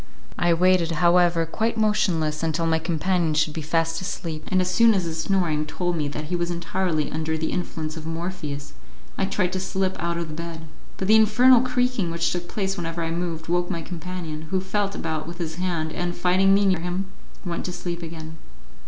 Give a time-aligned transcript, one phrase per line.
[0.39, 4.95] I waited, however, quite motionless, until my companion should be fast asleep, and as soon
[4.95, 8.73] as his snoring told me that he was entirely under the influence of Morpheus,
[9.15, 10.65] I tried to slip out of the bed;
[10.97, 14.95] but the infernal creaking which took place whenever I moved, woke my companion, who felt
[14.95, 17.11] about with his hand, and, finding me near him,
[17.45, 18.39] went to sleep again.